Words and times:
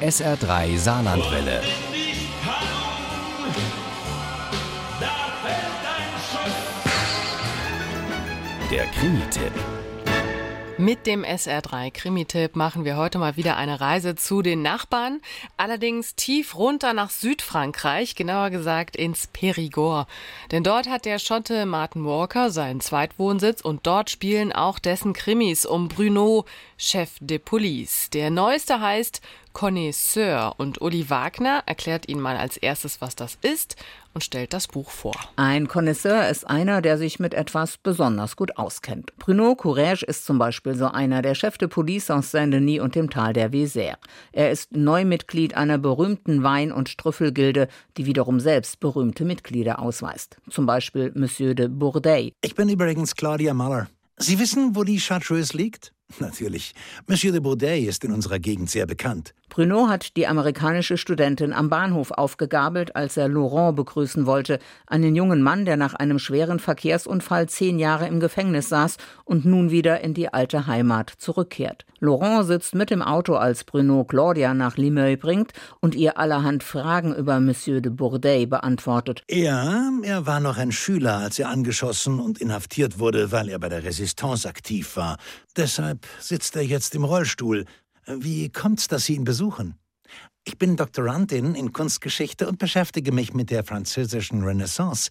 SR3 0.00 0.76
Saarlandwelle. 0.76 1.62
Der 8.70 8.84
Krimi-Tipp. 8.88 9.52
Mit 10.78 11.06
dem 11.06 11.24
SR3 11.24 11.90
Krimi-Tipp 11.90 12.54
machen 12.54 12.84
wir 12.84 12.98
heute 12.98 13.16
mal 13.16 13.38
wieder 13.38 13.56
eine 13.56 13.80
Reise 13.80 14.14
zu 14.14 14.42
den 14.42 14.60
Nachbarn, 14.60 15.22
allerdings 15.56 16.14
tief 16.14 16.54
runter 16.58 16.92
nach 16.92 17.08
Südfrankreich, 17.08 18.14
genauer 18.14 18.50
gesagt 18.50 18.94
ins 18.94 19.30
Périgord. 19.32 20.06
Denn 20.50 20.62
dort 20.62 20.90
hat 20.90 21.06
der 21.06 21.18
Schotte 21.18 21.64
Martin 21.64 22.04
Walker 22.04 22.50
seinen 22.50 22.82
Zweitwohnsitz 22.82 23.62
und 23.62 23.86
dort 23.86 24.10
spielen 24.10 24.52
auch 24.52 24.78
dessen 24.78 25.14
Krimis 25.14 25.64
um 25.64 25.88
Bruno, 25.88 26.44
Chef 26.76 27.12
de 27.20 27.38
Police. 27.38 28.10
Der 28.10 28.28
neueste 28.28 28.78
heißt 28.78 29.22
Connoisseur 29.56 30.52
und 30.58 30.82
Uli 30.82 31.08
Wagner 31.08 31.62
erklärt 31.64 32.10
Ihnen 32.10 32.20
mal 32.20 32.36
als 32.36 32.58
erstes, 32.58 33.00
was 33.00 33.16
das 33.16 33.38
ist 33.40 33.76
und 34.12 34.22
stellt 34.22 34.52
das 34.52 34.68
Buch 34.68 34.90
vor. 34.90 35.14
Ein 35.36 35.66
Connoisseur 35.66 36.28
ist 36.28 36.46
einer, 36.46 36.82
der 36.82 36.98
sich 36.98 37.18
mit 37.20 37.32
etwas 37.32 37.78
besonders 37.78 38.36
gut 38.36 38.58
auskennt. 38.58 39.16
Bruno 39.16 39.54
Courage 39.54 40.04
ist 40.04 40.26
zum 40.26 40.38
Beispiel 40.38 40.74
so 40.74 40.88
einer, 40.88 41.22
der 41.22 41.34
Chef 41.34 41.56
de 41.56 41.68
Police 41.68 42.10
aus 42.10 42.32
Saint-Denis 42.32 42.82
und 42.82 42.96
dem 42.96 43.08
Tal 43.08 43.32
der 43.32 43.50
Vézère. 43.50 43.94
Er 44.32 44.50
ist 44.50 44.76
Neumitglied 44.76 45.56
einer 45.56 45.78
berühmten 45.78 46.42
Wein- 46.42 46.70
und 46.70 46.90
Strüffelgilde, 46.90 47.68
die 47.96 48.04
wiederum 48.04 48.40
selbst 48.40 48.78
berühmte 48.78 49.24
Mitglieder 49.24 49.78
ausweist. 49.78 50.36
Zum 50.50 50.66
Beispiel 50.66 51.12
Monsieur 51.14 51.54
de 51.54 51.68
Bourdeille. 51.68 52.32
Ich 52.42 52.56
bin 52.56 52.68
übrigens 52.68 53.16
Claudia 53.16 53.54
Muller. 53.54 53.88
Sie 54.18 54.38
wissen, 54.38 54.76
wo 54.76 54.84
die 54.84 54.98
Chartreuse 54.98 55.56
liegt? 55.56 55.94
Natürlich. 56.20 56.74
Monsieur 57.06 57.32
de 57.32 57.40
Bourdeille 57.40 57.88
ist 57.88 58.04
in 58.04 58.12
unserer 58.12 58.38
Gegend 58.38 58.70
sehr 58.70 58.86
bekannt. 58.86 59.34
Bruno 59.48 59.88
hat 59.88 60.16
die 60.16 60.26
amerikanische 60.26 60.98
Studentin 60.98 61.52
am 61.52 61.70
Bahnhof 61.70 62.10
aufgegabelt, 62.10 62.94
als 62.94 63.16
er 63.16 63.28
Laurent 63.28 63.76
begrüßen 63.76 64.26
wollte, 64.26 64.58
einen 64.86 65.16
jungen 65.16 65.40
Mann, 65.40 65.64
der 65.64 65.76
nach 65.76 65.94
einem 65.94 66.18
schweren 66.18 66.58
Verkehrsunfall 66.58 67.48
zehn 67.48 67.78
Jahre 67.78 68.06
im 68.06 68.20
Gefängnis 68.20 68.68
saß 68.68 68.96
und 69.24 69.44
nun 69.44 69.70
wieder 69.70 70.02
in 70.02 70.14
die 70.14 70.32
alte 70.32 70.66
Heimat 70.66 71.10
zurückkehrt. 71.16 71.86
Laurent 72.00 72.46
sitzt 72.46 72.74
mit 72.74 72.90
im 72.90 73.00
Auto, 73.00 73.36
als 73.36 73.64
Bruno 73.64 74.04
Claudia 74.04 74.52
nach 74.52 74.76
Limeuil 74.76 75.16
bringt 75.16 75.52
und 75.80 75.94
ihr 75.94 76.18
allerhand 76.18 76.62
Fragen 76.62 77.14
über 77.14 77.40
Monsieur 77.40 77.80
de 77.80 77.90
Bourdeille 77.90 78.46
beantwortet. 78.46 79.22
Ja, 79.30 79.90
er 80.02 80.26
war 80.26 80.40
noch 80.40 80.58
ein 80.58 80.72
Schüler, 80.72 81.18
als 81.18 81.38
er 81.38 81.48
angeschossen 81.48 82.20
und 82.20 82.38
inhaftiert 82.38 82.98
wurde, 82.98 83.32
weil 83.32 83.48
er 83.48 83.58
bei 83.58 83.70
der 83.70 83.84
Resistance 83.84 84.46
aktiv 84.46 84.96
war. 84.96 85.16
Deshalb 85.56 85.95
sitzt 86.20 86.56
er 86.56 86.62
jetzt 86.62 86.94
im 86.94 87.04
Rollstuhl. 87.04 87.64
Wie 88.06 88.50
kommt's, 88.50 88.88
dass 88.88 89.06
Sie 89.06 89.14
ihn 89.14 89.24
besuchen? 89.24 89.74
Ich 90.44 90.58
bin 90.58 90.76
Doktorandin 90.76 91.54
in 91.54 91.72
Kunstgeschichte 91.72 92.46
und 92.48 92.58
beschäftige 92.58 93.10
mich 93.10 93.34
mit 93.34 93.50
der 93.50 93.64
französischen 93.64 94.44
Renaissance. 94.44 95.10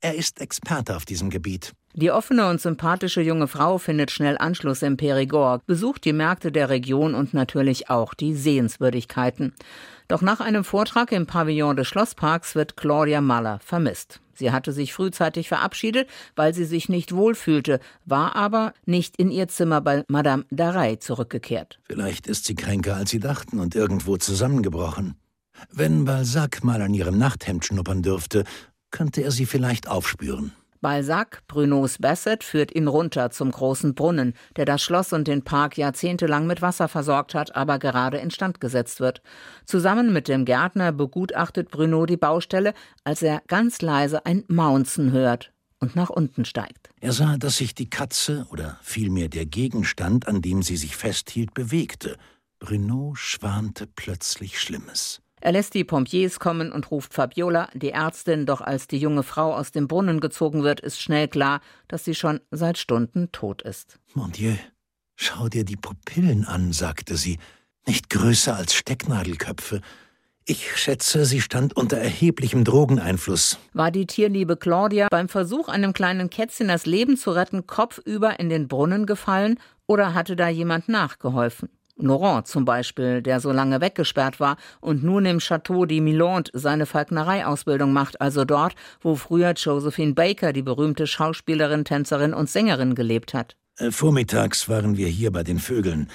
Er 0.00 0.16
ist 0.16 0.40
Experte 0.40 0.96
auf 0.96 1.04
diesem 1.04 1.30
Gebiet. 1.30 1.72
Die 1.94 2.10
offene 2.10 2.48
und 2.48 2.60
sympathische 2.60 3.20
junge 3.20 3.46
Frau 3.46 3.78
findet 3.78 4.10
schnell 4.10 4.36
Anschluss 4.38 4.82
im 4.82 4.96
Périgord, 4.96 5.60
besucht 5.66 6.04
die 6.04 6.14
Märkte 6.14 6.50
der 6.50 6.70
Region 6.70 7.14
und 7.14 7.34
natürlich 7.34 7.90
auch 7.90 8.14
die 8.14 8.34
Sehenswürdigkeiten. 8.34 9.54
Doch 10.08 10.22
nach 10.22 10.40
einem 10.40 10.64
Vortrag 10.64 11.12
im 11.12 11.26
Pavillon 11.26 11.76
des 11.76 11.86
Schlossparks 11.86 12.54
wird 12.54 12.76
Claudia 12.76 13.20
Maller 13.20 13.60
vermisst. 13.60 14.21
Sie 14.34 14.50
hatte 14.50 14.72
sich 14.72 14.92
frühzeitig 14.92 15.48
verabschiedet, 15.48 16.08
weil 16.36 16.54
sie 16.54 16.64
sich 16.64 16.88
nicht 16.88 17.14
wohlfühlte, 17.14 17.80
war 18.04 18.36
aber 18.36 18.72
nicht 18.86 19.16
in 19.16 19.30
ihr 19.30 19.48
Zimmer 19.48 19.80
bei 19.80 20.04
Madame 20.08 20.44
Darey 20.50 20.98
zurückgekehrt. 20.98 21.78
Vielleicht 21.84 22.26
ist 22.26 22.44
sie 22.44 22.54
kränker, 22.54 22.96
als 22.96 23.10
sie 23.10 23.20
dachten 23.20 23.60
und 23.60 23.74
irgendwo 23.74 24.16
zusammengebrochen. 24.16 25.14
Wenn 25.70 26.04
Balzac 26.04 26.64
mal 26.64 26.82
an 26.82 26.94
ihrem 26.94 27.18
Nachthemd 27.18 27.64
schnuppern 27.64 28.02
dürfte, 28.02 28.44
könnte 28.90 29.22
er 29.22 29.30
sie 29.30 29.46
vielleicht 29.46 29.88
aufspüren. 29.88 30.52
Balzac, 30.82 31.42
Brunos 31.48 31.98
Bassett, 31.98 32.44
führt 32.44 32.74
ihn 32.74 32.88
runter 32.88 33.30
zum 33.30 33.50
großen 33.50 33.94
Brunnen, 33.94 34.34
der 34.56 34.66
das 34.66 34.82
Schloss 34.82 35.12
und 35.14 35.28
den 35.28 35.42
Park 35.42 35.78
jahrzehntelang 35.78 36.46
mit 36.46 36.60
Wasser 36.60 36.88
versorgt 36.88 37.34
hat, 37.34 37.56
aber 37.56 37.78
gerade 37.78 38.18
instand 38.18 38.60
gesetzt 38.60 39.00
wird. 39.00 39.22
Zusammen 39.64 40.12
mit 40.12 40.28
dem 40.28 40.44
Gärtner 40.44 40.92
begutachtet 40.92 41.70
Bruno 41.70 42.04
die 42.04 42.16
Baustelle, 42.18 42.74
als 43.04 43.22
er 43.22 43.42
ganz 43.46 43.80
leise 43.80 44.26
ein 44.26 44.44
Maunzen 44.48 45.12
hört 45.12 45.52
und 45.78 45.96
nach 45.96 46.10
unten 46.10 46.44
steigt. 46.44 46.90
Er 47.00 47.12
sah, 47.12 47.36
dass 47.38 47.56
sich 47.56 47.74
die 47.74 47.88
Katze 47.88 48.46
oder 48.50 48.78
vielmehr 48.82 49.28
der 49.28 49.46
Gegenstand, 49.46 50.28
an 50.28 50.42
dem 50.42 50.62
sie 50.62 50.76
sich 50.76 50.96
festhielt, 50.96 51.54
bewegte. 51.54 52.16
Bruno 52.58 53.14
schwante 53.14 53.86
plötzlich 53.86 54.60
Schlimmes. 54.60 55.22
Er 55.44 55.50
lässt 55.50 55.74
die 55.74 55.82
Pompiers 55.82 56.38
kommen 56.38 56.70
und 56.70 56.92
ruft 56.92 57.14
Fabiola, 57.14 57.68
die 57.74 57.90
Ärztin, 57.90 58.46
doch 58.46 58.60
als 58.60 58.86
die 58.86 58.98
junge 58.98 59.24
Frau 59.24 59.52
aus 59.52 59.72
dem 59.72 59.88
Brunnen 59.88 60.20
gezogen 60.20 60.62
wird, 60.62 60.78
ist 60.78 61.00
schnell 61.00 61.26
klar, 61.26 61.60
dass 61.88 62.04
sie 62.04 62.14
schon 62.14 62.38
seit 62.52 62.78
Stunden 62.78 63.32
tot 63.32 63.60
ist. 63.62 63.98
Mon 64.14 64.30
Dieu, 64.30 64.54
schau 65.16 65.48
dir 65.48 65.64
die 65.64 65.74
Pupillen 65.74 66.44
an, 66.44 66.72
sagte 66.72 67.16
sie, 67.16 67.40
nicht 67.88 68.08
größer 68.08 68.54
als 68.54 68.72
Stecknadelköpfe. 68.72 69.80
Ich 70.44 70.76
schätze, 70.76 71.24
sie 71.24 71.40
stand 71.40 71.76
unter 71.76 71.96
erheblichem 71.96 72.62
Drogeneinfluss. 72.62 73.58
War 73.72 73.90
die 73.90 74.06
tierliebe 74.06 74.56
Claudia 74.56 75.08
beim 75.10 75.28
Versuch, 75.28 75.68
einem 75.68 75.92
kleinen 75.92 76.30
Kätzchen 76.30 76.68
das 76.68 76.86
Leben 76.86 77.16
zu 77.16 77.32
retten, 77.32 77.66
kopfüber 77.66 78.38
in 78.38 78.48
den 78.48 78.68
Brunnen 78.68 79.06
gefallen 79.06 79.58
oder 79.88 80.14
hatte 80.14 80.36
da 80.36 80.48
jemand 80.48 80.88
nachgeholfen? 80.88 81.68
Laurent 82.06 82.46
zum 82.46 82.64
Beispiel, 82.64 83.22
der 83.22 83.40
so 83.40 83.52
lange 83.52 83.80
weggesperrt 83.80 84.40
war 84.40 84.56
und 84.80 85.02
nun 85.02 85.24
im 85.24 85.38
Château 85.38 85.86
de 85.86 86.00
Milande 86.00 86.50
seine 86.54 86.86
Falknereiausbildung 86.86 87.92
macht, 87.92 88.20
also 88.20 88.44
dort, 88.44 88.74
wo 89.00 89.14
früher 89.14 89.52
Josephine 89.52 90.14
Baker, 90.14 90.52
die 90.52 90.62
berühmte 90.62 91.06
Schauspielerin, 91.06 91.84
Tänzerin 91.84 92.34
und 92.34 92.50
Sängerin, 92.50 92.94
gelebt 92.94 93.34
hat. 93.34 93.56
Äh, 93.78 93.90
vormittags 93.90 94.68
waren 94.68 94.96
wir 94.96 95.08
hier 95.08 95.30
bei 95.30 95.42
den 95.42 95.58
Vögeln. 95.58 96.08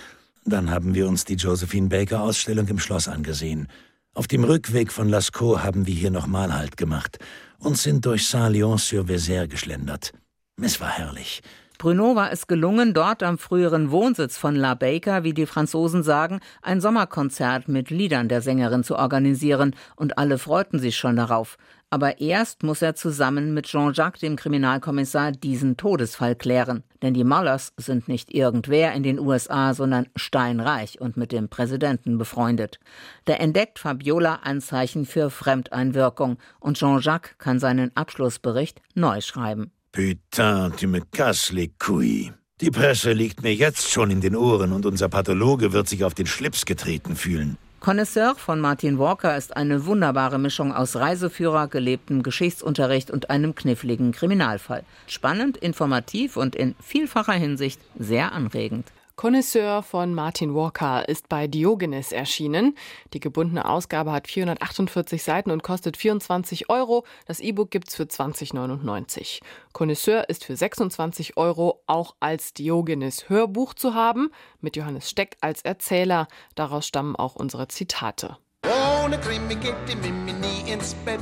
Dann 0.45 0.71
haben 0.71 0.95
wir 0.95 1.07
uns 1.07 1.25
die 1.25 1.35
Josephine 1.35 1.89
Baker 1.89 2.21
Ausstellung 2.21 2.67
im 2.67 2.79
Schloss 2.79 3.07
angesehen. 3.07 3.67
Auf 4.13 4.27
dem 4.27 4.43
Rückweg 4.43 4.91
von 4.91 5.09
Lascaux 5.09 5.63
haben 5.63 5.85
wir 5.85 5.93
hier 5.93 6.09
nochmal 6.09 6.53
Halt 6.53 6.77
gemacht 6.77 7.19
und 7.59 7.77
sind 7.77 8.05
durch 8.05 8.27
Saint-Léon-sur-Vézère 8.27 9.47
geschlendert. 9.47 10.11
Es 10.59 10.79
war 10.79 10.89
herrlich. 10.89 11.41
Bruno 11.77 12.15
war 12.15 12.31
es 12.31 12.47
gelungen, 12.47 12.95
dort 12.95 13.21
am 13.21 13.37
früheren 13.37 13.91
Wohnsitz 13.91 14.35
von 14.37 14.55
La 14.55 14.73
Baker, 14.73 15.23
wie 15.23 15.33
die 15.33 15.45
Franzosen 15.45 16.01
sagen, 16.01 16.39
ein 16.63 16.81
Sommerkonzert 16.81 17.67
mit 17.67 17.91
Liedern 17.91 18.29
der 18.29 18.41
Sängerin 18.41 18.83
zu 18.83 18.95
organisieren, 18.95 19.75
und 19.95 20.17
alle 20.17 20.39
freuten 20.39 20.79
sich 20.79 20.97
schon 20.97 21.17
darauf. 21.17 21.57
Aber 21.89 22.19
erst 22.19 22.63
muss 22.63 22.81
er 22.81 22.95
zusammen 22.95 23.53
mit 23.53 23.67
Jean-Jacques, 23.67 24.19
dem 24.19 24.35
Kriminalkommissar, 24.35 25.31
diesen 25.31 25.77
Todesfall 25.77 26.35
klären. 26.35 26.83
Denn 27.01 27.13
die 27.13 27.23
Mullers 27.23 27.73
sind 27.77 28.07
nicht 28.07 28.33
irgendwer 28.33 28.93
in 28.93 29.03
den 29.03 29.19
USA, 29.19 29.73
sondern 29.73 30.07
steinreich 30.15 30.99
und 30.99 31.15
mit 31.15 31.31
dem 31.31 31.47
Präsidenten 31.47 32.17
befreundet. 32.17 32.79
Da 33.25 33.35
entdeckt 33.35 33.79
Fabiola 33.79 34.39
Anzeichen 34.43 35.05
für 35.05 35.29
Fremdeinwirkung 35.29 36.37
und 36.59 36.77
Jean-Jacques 36.77 37.37
kann 37.37 37.59
seinen 37.59 37.95
Abschlussbericht 37.95 38.81
neu 38.95 39.21
schreiben. 39.21 39.71
Putain, 39.91 40.71
tu 40.77 40.87
me 40.87 41.01
casses 41.11 41.51
les 41.51 41.71
couilles. 41.79 42.31
Die 42.59 42.71
Presse 42.71 43.13
liegt 43.13 43.43
mir 43.43 43.53
jetzt 43.53 43.91
schon 43.91 44.09
in 44.09 44.19
den 44.19 44.35
Ohren 44.35 44.71
und 44.73 44.85
unser 44.85 45.09
Pathologe 45.09 45.73
wird 45.73 45.87
sich 45.87 46.03
auf 46.03 46.15
den 46.15 46.25
Schlips 46.25 46.65
getreten 46.65 47.15
fühlen. 47.15 47.57
Connoisseur 47.79 48.33
von 48.35 48.59
Martin 48.59 48.97
Walker 48.97 49.37
ist 49.37 49.55
eine 49.55 49.85
wunderbare 49.85 50.39
Mischung 50.39 50.73
aus 50.73 50.95
Reiseführer, 50.95 51.67
gelebtem 51.67 52.23
Geschichtsunterricht 52.23 53.11
und 53.11 53.29
einem 53.29 53.53
kniffligen 53.53 54.11
Kriminalfall. 54.11 54.83
Spannend, 55.05 55.57
informativ 55.57 56.35
und 56.35 56.55
in 56.55 56.75
vielfacher 56.81 57.33
Hinsicht 57.33 57.79
sehr 57.99 58.31
anregend. 58.31 58.91
Connoisseur 59.17 59.81
von 59.81 60.13
Martin 60.13 60.53
Walker 60.53 61.09
ist 61.09 61.27
bei 61.27 61.47
Diogenes 61.47 62.11
erschienen. 62.11 62.77
Die 63.13 63.19
gebundene 63.19 63.67
Ausgabe 63.67 64.11
hat 64.11 64.27
448 64.27 65.23
Seiten 65.23 65.49
und 65.49 65.63
kostet 65.63 65.97
24 65.97 66.69
Euro. 66.69 67.03
Das 67.25 67.39
E-Book 67.39 67.71
gibt's 67.71 67.95
für 67.95 68.03
20,99. 68.03 69.39
Connoisseur 69.73 70.29
ist 70.29 70.45
für 70.45 70.55
26 70.55 71.35
Euro 71.35 71.81
auch 71.87 72.13
als 72.19 72.53
Diogenes 72.53 73.27
Hörbuch 73.27 73.73
zu 73.73 73.95
haben, 73.95 74.29
mit 74.61 74.75
Johannes 74.75 75.09
Steck 75.09 75.35
als 75.41 75.63
Erzähler. 75.63 76.27
Daraus 76.53 76.85
stammen 76.85 77.15
auch 77.15 77.35
unsere 77.35 77.67
Zitate. 77.69 78.37
Ohne 79.03 79.19
Krimi 79.19 79.55
geht 79.55 79.73
die 79.87 79.95
Mimi 79.95 80.33
nie 80.33 80.71
ins 80.71 80.93
Bett. 80.93 81.21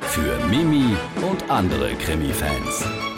Für 0.00 0.38
Mimi 0.46 0.96
und 1.20 1.50
andere 1.50 1.94
Krimi-Fans. 1.96 3.05